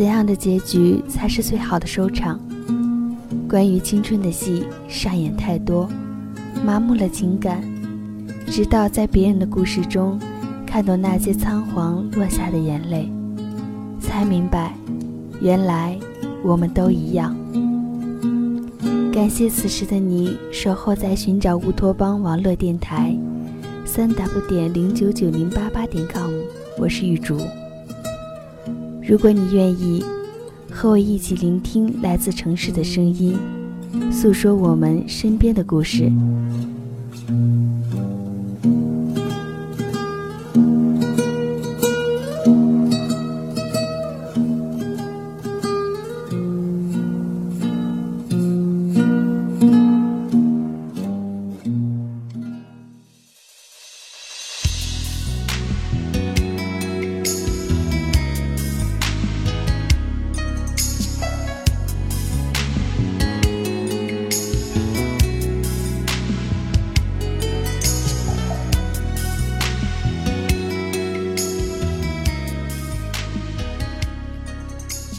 [0.00, 2.40] 怎样的结局才是最好的收场？
[3.46, 5.86] 关于青春的戏上演太多，
[6.64, 7.62] 麻木了情感，
[8.46, 10.18] 直到在别人的故事中
[10.64, 13.12] 看到那些仓皇落下的眼泪，
[14.00, 14.72] 才明白，
[15.38, 15.98] 原来
[16.42, 17.36] 我们都一样。
[19.12, 23.14] 感谢此时的你守候在寻找乌托邦网络电台，
[23.84, 26.32] 三 w 点零九九零八八点 com，
[26.78, 27.38] 我是玉竹。
[29.10, 30.04] 如果你愿意，
[30.70, 33.36] 和我一起聆听来自城市的声音，
[34.08, 36.08] 诉说我们身边的故事。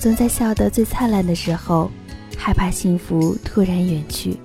[0.00, 1.90] 总在笑得最灿烂的时候，
[2.36, 4.36] 害怕幸福突然远去，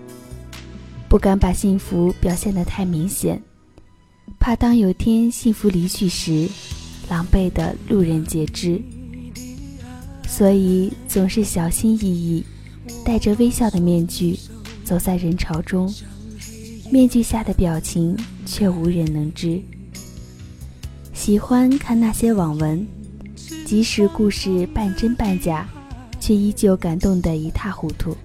[1.07, 3.39] 不敢把幸福表现得太明显，
[4.39, 6.49] 怕当有天幸福离去时，
[7.07, 8.81] 狼狈的路人皆知。
[10.27, 12.43] 所以总是小心翼翼，
[13.05, 14.39] 戴着微笑的面具，
[14.83, 15.93] 走在人潮中，
[16.91, 19.61] 面具下的表情却无人能知。
[21.13, 22.83] 喜欢看那些网文。
[23.73, 25.67] 即使故事半真半假，
[26.19, 28.15] 却依旧感动得一塌糊涂。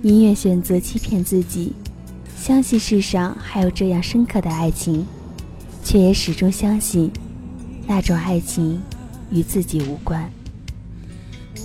[0.00, 1.74] 宁愿选择欺骗自己，
[2.34, 5.06] 相信世上还有这样深刻的爱情，
[5.84, 7.10] 却也始终相信，
[7.86, 8.80] 那种爱情
[9.30, 10.26] 与自己无关。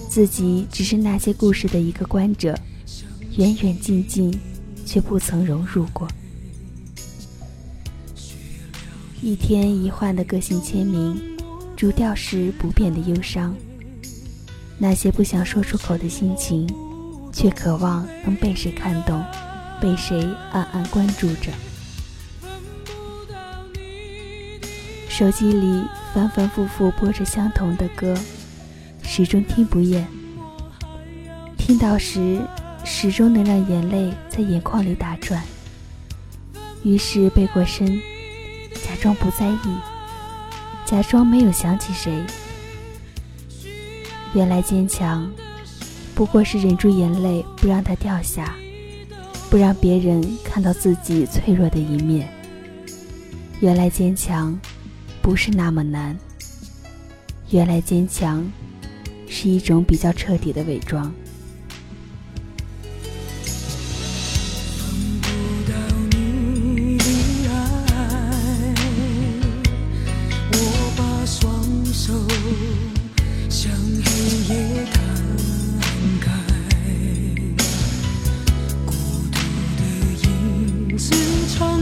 [0.10, 2.54] 自己只是那些故事的一个观者，
[3.38, 4.38] 远远近近，
[4.86, 6.06] 却不曾融入过。
[9.22, 11.31] 一天一换的个性签名。
[11.82, 13.56] 主调是不变的忧伤，
[14.78, 16.72] 那些不想说出口的心情，
[17.34, 19.26] 却渴望能被谁看懂，
[19.82, 21.52] 被谁暗暗关注着。
[25.10, 25.84] 手机里
[26.14, 28.16] 反反复复播着相同的歌，
[29.02, 30.08] 始终听不厌。
[31.58, 32.40] 听到时，
[32.84, 35.42] 始终能让眼泪在眼眶里打转。
[36.84, 38.00] 于是背过身，
[38.72, 39.91] 假装不在意。
[40.92, 42.22] 假装没有想起谁，
[44.34, 45.32] 原来坚强
[46.14, 48.58] 不过是忍住眼泪，不让它掉下，
[49.50, 52.28] 不让别人看到自己脆弱的一面。
[53.62, 54.60] 原来坚强
[55.22, 56.14] 不是那么难，
[57.52, 58.46] 原来坚强
[59.30, 61.10] 是一种比较彻底的伪装。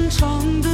[0.10, 0.69] 唱的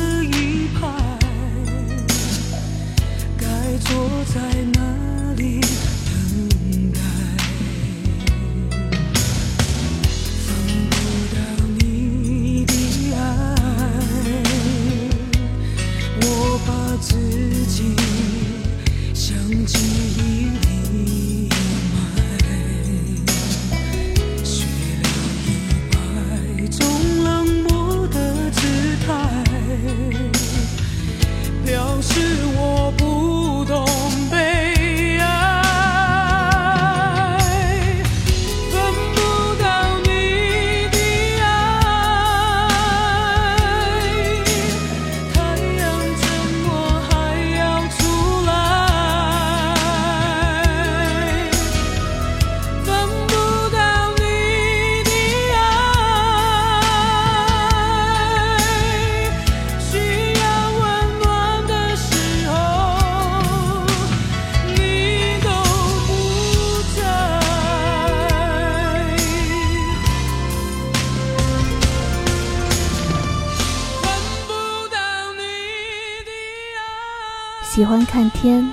[77.75, 78.65] 喜欢看天，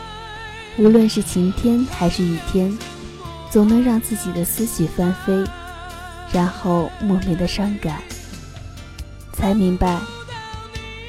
[0.78, 2.78] 无论是晴天还是雨天，
[3.50, 5.44] 总能让自己的思绪翻飞，
[6.32, 8.00] 然后莫名的伤感。
[9.32, 9.99] 才明白，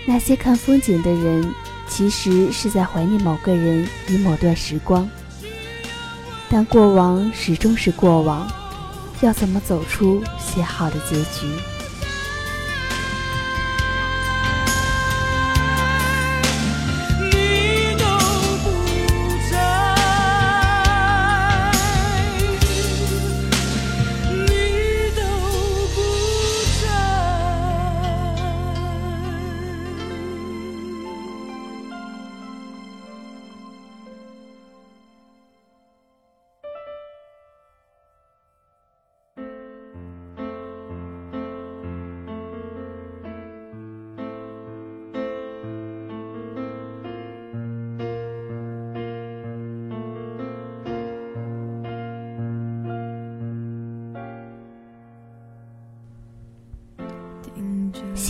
[0.08, 1.48] 那些看风景的人，
[1.88, 5.08] 其实是在怀念某个人与某段时光。
[6.50, 8.52] 但过往始终是过往，
[9.22, 11.48] 要怎么走出写好的结局？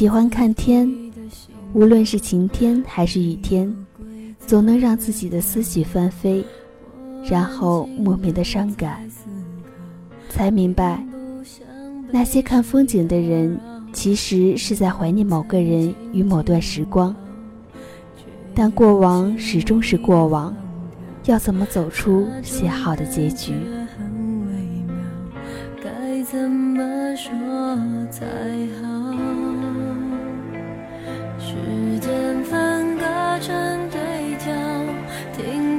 [0.04, 0.94] 喜欢看天，
[1.72, 3.74] 无论是晴天还是雨天，
[4.46, 6.44] 总能让自己的思绪翻飞，
[7.24, 9.00] 然后莫名的伤感。
[10.28, 11.02] 才明白，
[12.12, 13.58] 那些看风景的人，
[13.94, 17.16] 其实是在怀念某个人与某段时光。
[18.54, 20.54] 但过往始终是过往，
[21.28, 23.54] 要怎么走出写好的结局？
[25.82, 27.32] 该怎么说
[28.12, 28.26] 才
[28.82, 29.33] 好？
[31.54, 33.06] 时间分割
[33.40, 34.52] 成对角，
[35.38, 35.73] 停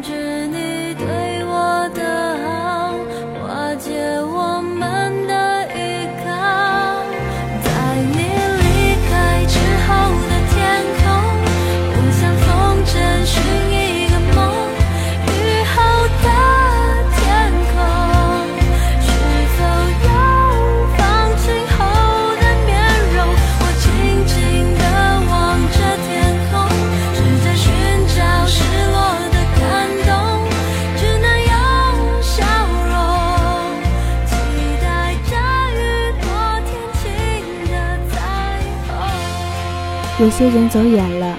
[40.24, 41.38] 有些人走远了，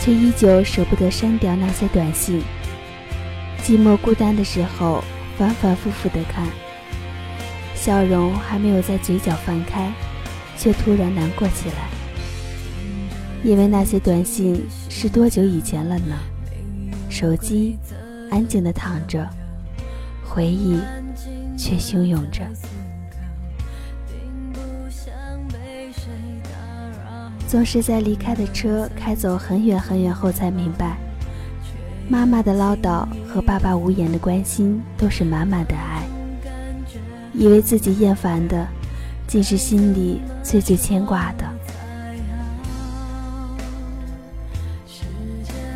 [0.00, 2.42] 却依旧舍不得删掉那些短信。
[3.62, 5.04] 寂寞孤单的时候，
[5.36, 6.46] 反反复复的看，
[7.74, 9.92] 笑容还没有在嘴角放开，
[10.56, 11.90] 却突然难过起来。
[13.44, 16.16] 因为那些短信是多久以前了呢？
[17.10, 17.76] 手机
[18.30, 19.28] 安静的躺着，
[20.24, 20.80] 回忆
[21.58, 22.40] 却汹涌着。
[27.48, 30.98] 总是在离开的车开走很远很远后，才明白，
[32.06, 36.02] 妈妈的唠叨和爸爸无言的关心都是满满的爱。
[37.32, 38.66] 以为自己厌烦的，
[39.26, 41.44] 竟是心里最最牵挂的。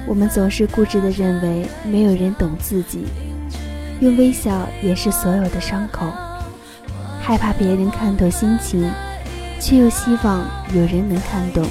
[0.07, 3.07] 我们总是固执的认为没有人懂自己，
[4.01, 6.13] 用微笑掩饰所有的伤口，
[7.19, 8.91] 害怕别人看透心情。
[9.63, 10.45] 却又希望
[10.75, 11.65] 有人能看懂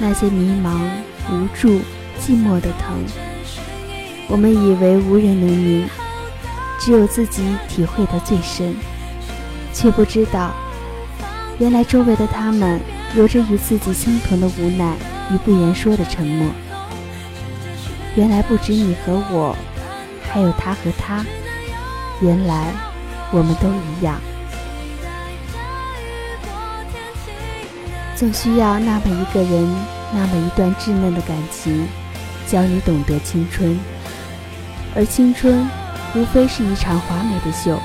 [0.00, 0.80] 那些迷茫、
[1.30, 1.68] 无助、
[2.18, 3.04] 寂寞的疼。
[4.28, 5.86] 我们以为无人能明，
[6.80, 8.74] 只有自己体会的最深，
[9.74, 10.52] 却不知道，
[11.58, 12.80] 原来周围的他们
[13.14, 14.96] 有着与自己相同的无奈
[15.30, 16.50] 与不言说的沉默。
[18.16, 19.54] 原来不止你和我，
[20.30, 21.22] 还有他和他。
[22.22, 22.72] 原来
[23.30, 24.18] 我们都一样。
[28.22, 29.68] 总需要那么一个人，
[30.14, 31.88] 那么一段稚嫩的感情，
[32.46, 33.76] 教你懂得青春。
[34.94, 35.68] 而青春，
[36.14, 37.76] 无非是一场华美的秀。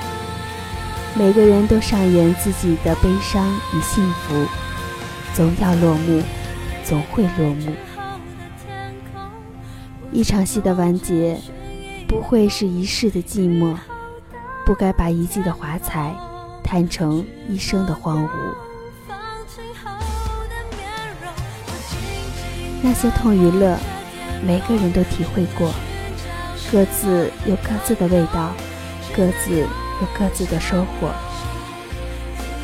[1.15, 4.45] 每个人都上演自己的悲伤与幸福，
[5.33, 6.21] 总要落幕，
[6.83, 7.71] 总会落幕。
[10.11, 11.35] 一场戏的完结，
[12.07, 13.75] 不会是一世的寂寞，
[14.67, 16.15] 不该把一季的华彩，
[16.63, 18.66] 叹成一生的荒芜。
[22.81, 23.77] 那些痛与乐，
[24.45, 25.71] 每个人都体会过，
[26.71, 28.53] 各自有各自的味道，
[29.15, 31.09] 各自有各自的收获。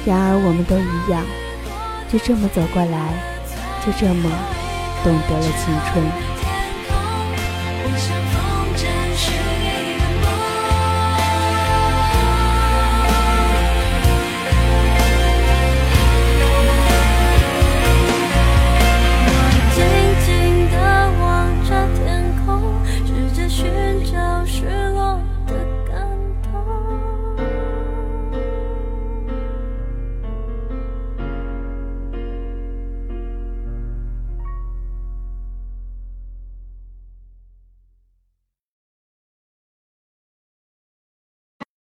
[0.05, 1.23] 然而，我们都一样，
[2.11, 3.13] 就这么走过来，
[3.85, 4.29] 就这么
[5.03, 6.32] 懂得了青春。